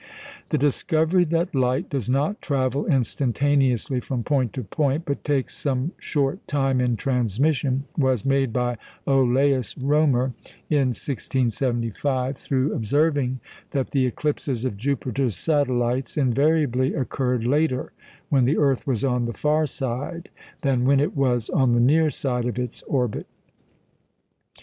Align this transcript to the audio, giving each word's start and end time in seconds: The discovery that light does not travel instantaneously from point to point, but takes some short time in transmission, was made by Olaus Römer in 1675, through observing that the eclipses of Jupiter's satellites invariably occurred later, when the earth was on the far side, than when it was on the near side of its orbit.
The 0.49 0.57
discovery 0.57 1.25
that 1.25 1.53
light 1.53 1.87
does 1.91 2.09
not 2.09 2.41
travel 2.41 2.87
instantaneously 2.87 3.99
from 3.99 4.23
point 4.23 4.51
to 4.53 4.63
point, 4.63 5.05
but 5.05 5.23
takes 5.23 5.55
some 5.55 5.91
short 5.99 6.47
time 6.47 6.81
in 6.81 6.97
transmission, 6.97 7.83
was 7.95 8.25
made 8.25 8.51
by 8.51 8.77
Olaus 9.05 9.75
Römer 9.75 10.33
in 10.71 10.87
1675, 10.87 12.35
through 12.35 12.73
observing 12.73 13.41
that 13.69 13.91
the 13.91 14.07
eclipses 14.07 14.65
of 14.65 14.75
Jupiter's 14.75 15.35
satellites 15.37 16.17
invariably 16.17 16.95
occurred 16.95 17.45
later, 17.45 17.93
when 18.29 18.45
the 18.45 18.57
earth 18.57 18.87
was 18.87 19.03
on 19.03 19.25
the 19.25 19.33
far 19.33 19.67
side, 19.67 20.29
than 20.63 20.83
when 20.85 20.99
it 20.99 21.15
was 21.15 21.47
on 21.51 21.73
the 21.73 21.79
near 21.79 22.09
side 22.09 22.45
of 22.45 22.57
its 22.57 22.81
orbit. 22.87 23.27